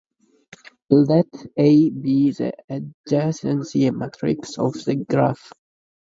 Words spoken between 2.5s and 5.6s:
adjacency matrix of a graph.